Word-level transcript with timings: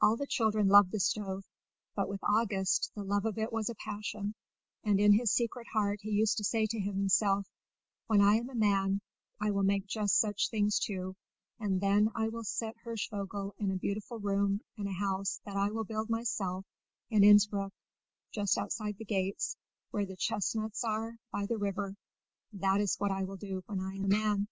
All 0.00 0.16
the 0.16 0.28
children 0.28 0.68
loved 0.68 0.92
the 0.92 1.00
stove, 1.00 1.42
but 1.96 2.08
with 2.08 2.20
August 2.22 2.92
the 2.94 3.02
love 3.02 3.24
of 3.24 3.36
it 3.36 3.52
was 3.52 3.68
a 3.68 3.74
passion; 3.74 4.36
and 4.84 5.00
in 5.00 5.14
his 5.14 5.32
secret 5.32 5.66
heart 5.72 5.98
he 6.02 6.10
used 6.10 6.36
to 6.36 6.44
say 6.44 6.66
to 6.66 6.78
himself, 6.78 7.48
"When 8.06 8.20
I 8.20 8.36
am 8.36 8.48
a 8.48 8.54
man, 8.54 9.00
I 9.40 9.50
will 9.50 9.64
make 9.64 9.88
just 9.88 10.20
such 10.20 10.50
things 10.50 10.78
too, 10.78 11.16
and 11.58 11.80
then 11.80 12.10
I 12.14 12.28
will 12.28 12.44
set 12.44 12.76
Hirschvogel 12.84 13.56
in 13.58 13.72
a 13.72 13.76
beautiful 13.76 14.20
room 14.20 14.60
in 14.76 14.86
a 14.86 14.92
house 14.92 15.40
that 15.44 15.56
I 15.56 15.72
will 15.72 15.82
build 15.82 16.08
myself 16.08 16.64
in 17.10 17.24
Innspruck 17.24 17.72
just 18.30 18.56
outside 18.56 18.98
the 18.98 19.04
gates, 19.04 19.56
where 19.90 20.06
the 20.06 20.14
chestnuts 20.14 20.84
are, 20.84 21.16
by 21.32 21.44
the 21.46 21.58
river: 21.58 21.96
that 22.52 22.80
is 22.80 22.94
what 23.00 23.10
I 23.10 23.24
will 23.24 23.36
do 23.36 23.64
when 23.66 23.80
I 23.80 23.94
am 23.94 24.04
a 24.04 24.08
man." 24.08 24.46